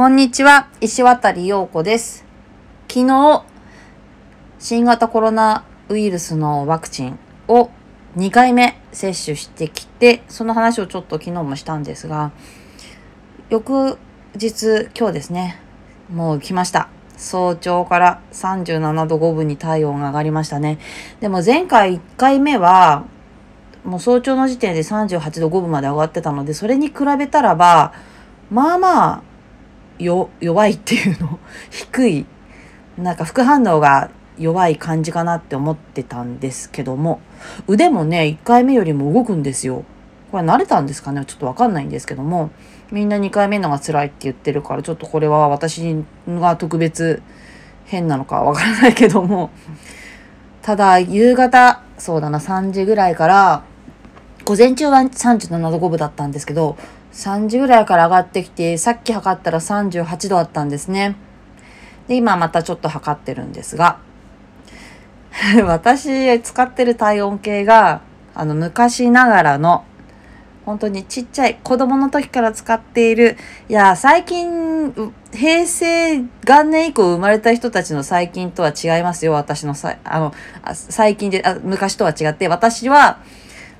[0.00, 2.24] こんにちは、石渡陽子です。
[2.88, 3.44] 昨日、
[4.58, 7.18] 新型コロナウイルスのワクチン
[7.48, 7.68] を
[8.16, 12.32] 2回目接種してきて、その話をちょっと昨日もしたんですが、
[13.50, 13.98] 翌
[14.36, 15.60] 日、今日ですね、
[16.10, 16.88] もう来ました。
[17.18, 20.78] 早朝から37度5分に体温が上がりましたね。
[21.20, 23.04] でも前回1回目は、
[23.84, 27.92] もう早朝の時点で38度5分まで上がってたので、それに比べたらば、
[28.50, 29.29] まあまあ、
[30.04, 31.38] 弱いっていうの？
[31.70, 32.26] 低い。
[32.98, 37.20] なんか副反応が弱い感じかなって思ってたんですけども、
[37.66, 39.84] 腕もね、1回目よりも動くんですよ。
[40.30, 41.24] これ慣れたんですかね？
[41.24, 42.50] ちょっとわかんないんですけども、
[42.90, 45.96] みんな2回目のが辛いって言ってるから、ちょっとこれは私
[46.28, 47.22] が特別
[47.86, 49.50] 変なのかわからないけども、
[50.62, 53.62] ただ、夕方、そうだな、3時ぐらいから、
[54.50, 56.76] 午前中は37度5分だったんですけど、
[57.12, 61.14] 3時ぐらいから上がってきて、さっき測ったら38度あったんですね。
[62.08, 64.00] で、今またちょっと測ってるんですが、
[65.64, 68.00] 私使ってる体温計が、
[68.34, 69.84] あの、昔ながらの、
[70.66, 73.36] 本当にちっちゃい子供の時から使っている、
[73.68, 80.34] いや、最近、平成元年以降生まれた人たちの最近とは違いますよ、私のさ、あの、
[80.74, 83.20] 最近であ、昔とは違って、私は、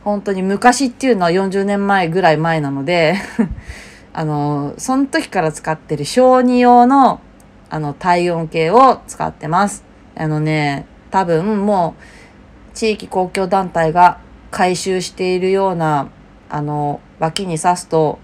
[0.05, 3.17] 本当に昔っていうのは40年前ぐらい前なので
[4.13, 7.21] あの、その時から使ってる小児用の、
[7.69, 9.85] あの、体温計を使ってます。
[10.17, 14.19] あのね、多分もう、地域公共団体が
[14.51, 16.09] 回収しているような、
[16.49, 18.19] あの、脇に刺すと、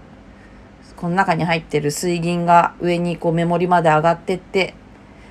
[0.97, 4.73] この中に入ってる水銀が上にこうメモリまで上がってって、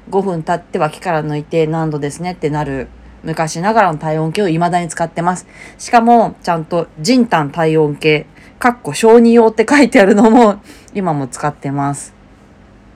[0.09, 2.89] 5分経って脇から抜いて何度ですねってなる
[3.27, 5.47] 昔ながらの体温計を未だに使ってます。
[5.79, 8.27] しかも、ちゃんと人体体温計、
[8.61, 10.61] かっこ小児用って書いてあるのも
[10.95, 12.15] 今も使ってます。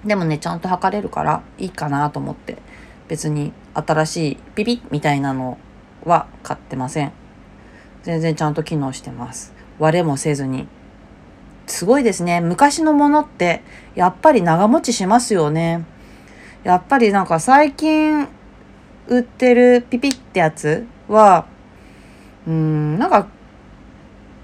[0.04, 2.58] でもね、ちゃんと測れるからいいかなと思って、
[3.08, 5.58] 別に新しいピピッみたいなの
[6.04, 7.12] は買ってません。
[8.04, 9.52] 全然ちゃんと機能してます。
[9.80, 10.68] 割れもせずに。
[11.66, 12.40] すごいですね。
[12.40, 13.62] 昔のものって、
[13.96, 15.84] やっぱり長持ちしますよね。
[16.62, 18.28] やっぱりなんか最近
[19.10, 21.46] 売ってるピピってやつは、
[22.46, 23.26] うーん、なんか、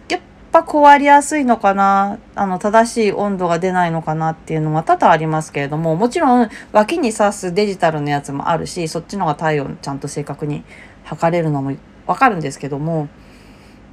[0.09, 10.65] やっぱ壊れやすいのかな、あの、正しい温度が出ないのかなっていうのは多々ありますけれども、もちろん脇に刺すデジタルのやつもあるし、そっちの方が体温ちゃんと正確に
[11.05, 11.73] 測れるのも
[12.09, 13.09] わかるんですけども、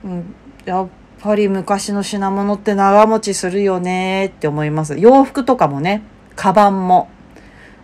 [0.04, 0.36] うん、
[0.66, 0.88] やっ
[1.22, 4.98] ぱり昔の品物って長持ちするよねって思います。
[4.98, 6.02] 洋服とかもね、
[6.36, 7.10] カバンも、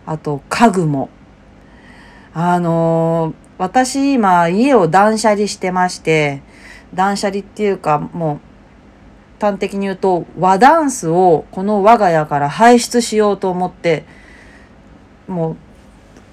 [0.06, 1.08] あと家具も。
[2.32, 6.42] あの私今家を断捨離してまして、
[6.94, 8.40] 断捨離っていうかも
[9.38, 14.04] う端的に言うと和ダンスをこの我が家から排出しようと思って、
[15.28, 15.56] もう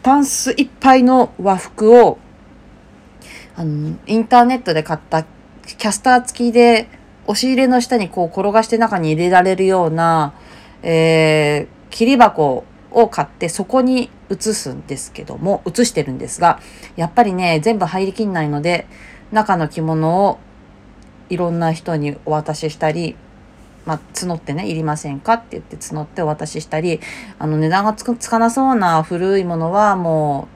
[0.03, 2.17] タンスいっぱいの和服を
[3.55, 6.87] あのインターネットで買ったキャスター付きで
[7.25, 10.33] 押し入れの下にこう転がして中に入れられるような、
[10.81, 16.59] えー、切り箱を買ってそこに移すんですけども、移してるんですが、
[16.95, 18.87] やっぱりね、全部入りきんないので、
[19.31, 20.39] 中の着物を
[21.29, 23.15] いろんな人にお渡ししたり、
[23.85, 26.99] まあ、募ってね、いりませんかって言って募ってお渡ししたり、
[27.39, 30.47] あの値段がつかなそうな古いものはも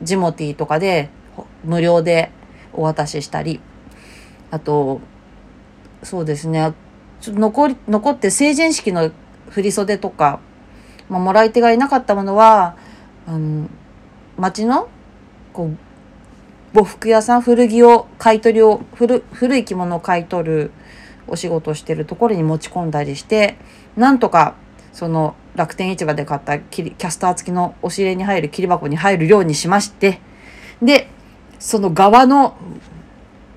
[0.00, 1.10] う、ジモティーとかで
[1.64, 2.30] 無料で
[2.72, 3.60] お渡ししたり、
[4.50, 5.00] あと、
[6.02, 6.72] そうですね、
[7.20, 9.12] ちょっと残り、残って成人式の
[9.48, 10.40] 振袖とか、
[11.12, 12.74] まあ、もらい手がいなかったものは、
[13.26, 13.68] あの、
[14.38, 14.88] 町の、
[15.52, 15.76] こう、
[16.74, 20.70] 呉服屋さん、古着を、買い取りを、古、古い着物を買い取る
[21.28, 23.56] お仕事をしてるところに持ち込んだりして、
[23.94, 24.54] なんとか、
[24.94, 30.18] その、楽天市場で買ったキキャスター付きの押し入れに入る切り箱に入るようにしまして、
[30.80, 31.10] で、
[31.58, 32.56] その側の、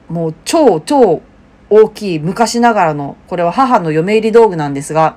[0.10, 1.22] もう超超
[1.70, 5.16] 大きい昔ながらの、これは母の嫁入り道具なんですが、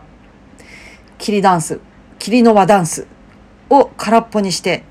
[1.19, 1.81] 切りダンス、
[2.19, 3.07] 切りの輪ダンス
[3.71, 4.85] を空っぽにして、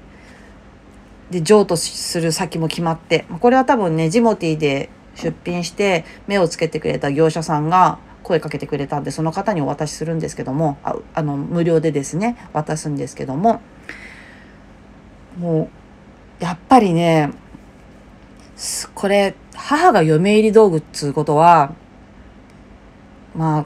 [1.31, 13.61] で、譲渡する先も決まって、これは多分ね、ジモティで出品して目をつけてくれた業者さんが声かけてくれたんで、その方にお渡しするんですけども、ああの、無料でですね、渡すんですけども、
[15.37, 15.69] も
[16.41, 17.31] う、やっぱりね、
[18.93, 21.73] これ、母が嫁入り道具っつうことは、
[23.35, 23.65] まあ、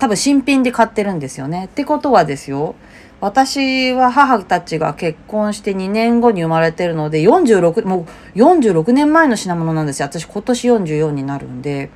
[0.00, 1.66] 多分新品で買ってるんですよね。
[1.66, 2.74] ってことはですよ、
[3.20, 10.06] 私は母たちが結婚して2年後に生まれてるので、46、もう46年前の品物なんですよ。
[10.06, 11.90] 私今年44になるんで。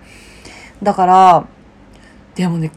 [0.82, 1.46] だから、
[2.34, 2.70] でもね、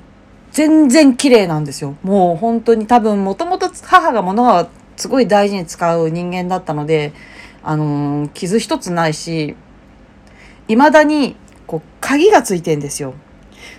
[0.52, 1.98] 全然綺麗なんですよ。
[2.04, 7.12] もう本当に多分もともと母が物はすごい大事に使う人間だったので、
[7.64, 9.58] あのー、傷一つないし、
[10.70, 11.36] 未だに
[11.66, 13.14] こう鍵がついてんですよ。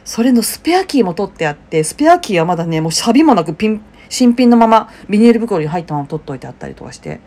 [0.08, 7.20] それのスペアキーも取ってあって、スペアキーはまだね、もう錆もなくピン、新品のままビニール袋に入ったまま取っといてあったりとかして、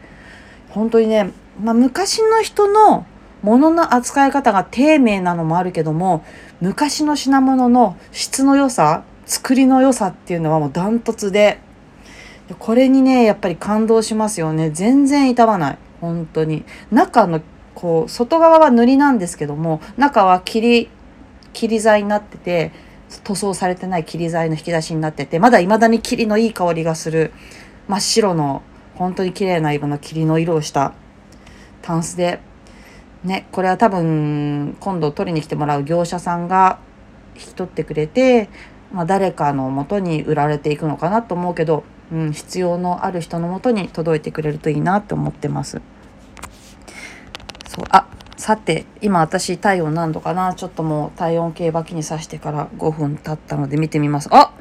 [0.70, 1.32] 本当にね、
[1.62, 3.06] まあ、昔の人の
[3.44, 6.26] 物の扱い方が丁寧なのもあるけども、
[6.60, 11.60] 昔の品物の質の良さ、作りの良さっていうのはもうダントツで、
[12.58, 14.72] これにね、やっぱり感動しますよね。
[14.72, 15.78] 全然傷まない。
[16.02, 16.66] 本当に。
[16.92, 17.42] 中の、
[17.76, 20.90] こう、外側は塗りなんですけども、中は切り、
[21.54, 22.72] 切り材になってて、
[23.24, 27.32] 塗装されてない切り材の引き出しになってて、まだ未だに霧のいい香りがする、
[27.88, 28.62] 真っ白の、
[28.96, 30.94] 本当に綺麗な色の霧の色をした
[31.82, 32.40] タンスで、
[33.24, 36.80] ね、これは多分、今度取りに来てもらう業者さんが
[37.36, 38.50] 引き取ってくれて、
[38.94, 45.82] まあ、誰かのもとに売られていくのかなと思うけど、うん、必要のある人のもとに届いてくれるといいなって思ってます。
[47.68, 48.06] そうあ
[48.52, 50.54] さて今私体温何度かな？
[50.54, 54.28] ちょっともう体温計脇に刺してから5分経ったので見てみます。
[54.30, 54.54] あ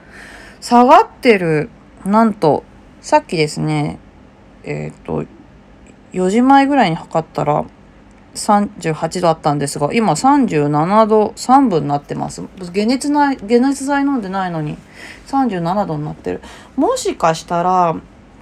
[0.60, 1.70] 下がってる。
[2.04, 2.62] なんと
[3.00, 3.98] さっきですね
[4.62, 5.24] えっ、と
[6.12, 7.64] 4時前ぐらいに測ったら
[8.36, 12.44] 38度あったんですが今37度3分になってます。
[12.72, 14.78] 解熱ない解熱剤飲んでないのに
[15.26, 16.42] 37度になってる。
[16.76, 17.96] もしかしたら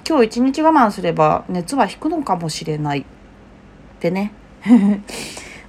[0.06, 3.00] 今日一日我慢すれば熱は引くのかもしれない。
[3.00, 3.04] っ
[3.98, 4.34] てね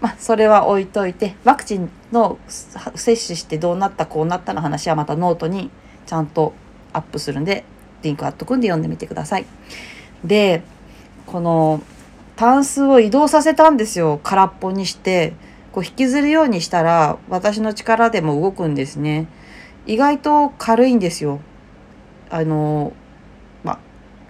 [0.01, 5.69] まあそれは置いといてワクチンの接種してどうなったこうなったの話はまたノートに
[6.06, 6.53] ちゃんと
[6.94, 7.63] アップするんで
[8.01, 9.45] リンク貼っとくんで読んでみてください。
[10.24, 10.63] で
[11.25, 11.81] この
[12.36, 14.19] タンスを移動させたんですよ。
[14.24, 15.33] 空っぽにして。
[15.71, 19.27] こう引きずるようにしたら私の力でも動くんですね。
[19.86, 21.41] 意外と軽いんですよ。
[22.30, 22.94] あの
[23.63, 23.80] まあ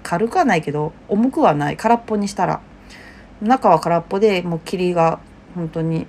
[0.03, 1.77] 軽くはないけど重くはない。
[1.77, 2.61] 空っぽにしたら。
[3.41, 5.19] 中は空っぽでもう霧が
[5.55, 6.07] 本当に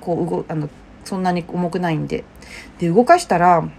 [0.00, 0.68] こう動あの
[1.04, 2.24] そんなに重くないんで。
[2.78, 3.70] で動かしたらも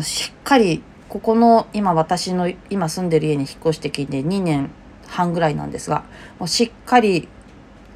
[0.00, 4.70] うしっかりここの今私の今住んでる家に引っ越してきて2年
[5.06, 6.04] 半ぐらいなんですが
[6.38, 7.28] もうしっかり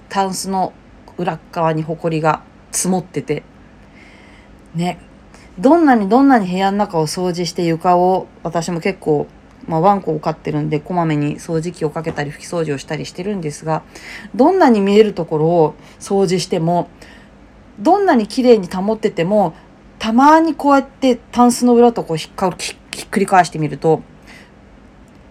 [0.08, 0.72] タンスの
[1.16, 3.42] 裏側にほこりが積もってて
[4.74, 4.98] ね。
[5.58, 9.26] どんなにどんなに部屋の中を掃除して床を私も結構、
[9.66, 13.82] まあ、ワンコを飼ってるんでこまめに掃除機をかけたり拭き掃除をしたりしてるんですが
[14.34, 16.88] どんなに見えるところを掃除しても
[17.78, 19.54] どんなに綺麗に保ってても
[19.98, 24.02] たまにこうやってタンスの裏とこうひっかひっくり返してみると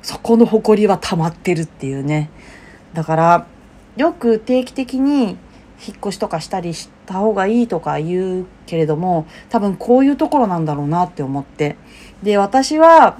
[0.01, 2.29] そこの埃は溜まってるっていうね。
[2.93, 3.47] だから
[3.97, 5.37] よく定期的に
[5.85, 11.75] 引っ越しとかしたりした方がいいとか言うけれども多分こういうところなんだろうなって思って。
[12.23, 13.17] で私は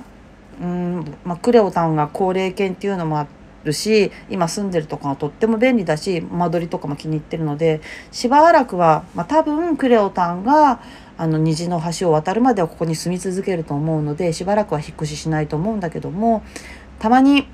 [0.62, 3.28] うん、まあ、クレオタンが高齢犬っていうのもあ
[3.64, 7.82] るし今住んでるとこがとっても便利だし間取りとかも気に入ってるので
[8.12, 10.82] しばらくは、まあ、多分クレオタンが
[11.18, 16.44] あの虹の橋を渡るまではここに住み続けると思うのでしばらくは引っ越ししないと思うんだけども
[17.00, 17.48] たまに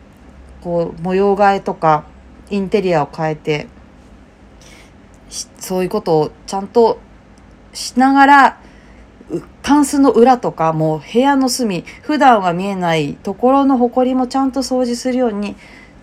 [0.62, 2.06] こう模様替えとか
[2.50, 3.68] インテリアを変えて
[5.60, 7.00] そういうことをちゃんと
[7.74, 8.63] しながら
[9.64, 15.56] タンスの裏とかもう部屋の隅普段は見えないところの埃もちゃんと掃除するように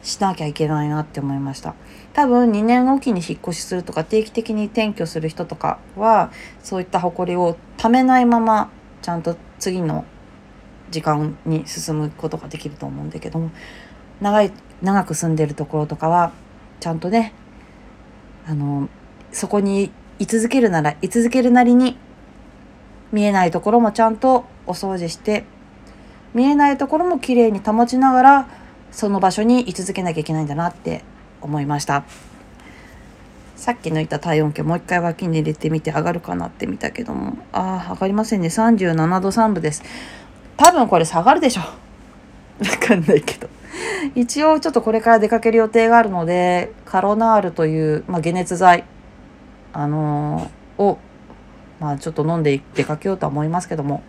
[0.02, 1.74] しなきゃいけないなって思いました。
[2.12, 8.70] 多分2年おきに引っ越しするとか定期的に転居する人とかはそういった埃をためないまま
[9.02, 10.04] ちゃんと次の
[10.90, 13.50] 時間に進むことができると思うんだけども
[14.20, 14.52] 長い
[14.82, 16.32] 長く住んでるところとかは
[16.80, 17.32] ちゃんとね
[18.46, 18.88] あの
[19.30, 21.96] そこに居続けるなら居続けるなりに
[23.12, 25.44] 見えないところもちゃんとお掃除して
[26.34, 28.48] 見えないところもきれいに保ちながら
[28.92, 31.04] その場所に居続けなきゃいけないんだなって
[31.40, 32.04] 思いました。
[33.56, 38.48] さっき抜いた体温計もう一回脇に入れてみて上がるかなって見たけどもああ上がりませんね。
[38.48, 39.82] 37度3分です。
[40.56, 41.60] 多分これ下がるでしょ。
[41.60, 41.66] わ
[42.80, 43.48] かんないけど。
[44.14, 48.84] 一応ちょっとこれから出かける予定があるのでカロナールという、まあ、解熱剤
[49.72, 50.98] あのー、を
[51.80, 54.02] まあちょっと飲んで出かけようとは思いますけども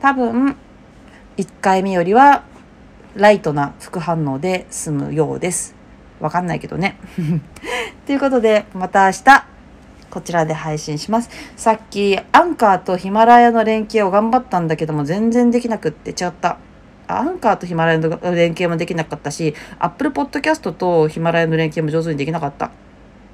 [0.00, 0.56] 多分
[1.36, 2.44] 1回目よりは
[3.16, 5.74] ライトな副反応で済むようです。
[6.20, 6.98] わかんないけどね。
[8.06, 9.46] ということで、また明日、
[10.10, 11.30] こちらで配信します。
[11.56, 16.58] さっき、アンカーとヒマラヤの連携を頑張ったんだけども、全然できなくって違った。
[17.06, 22.70] アンカーとヒマラヤの連携もできなかったし、アップルポッドキャストとヒマラヤの連携も上手にできなかった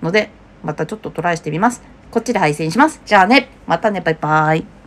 [0.02, 0.30] ので、
[0.62, 1.82] またちょっとトライしてみます。
[2.10, 3.00] こっちで配信します。
[3.04, 4.79] じゃあね、またね、バイバイ。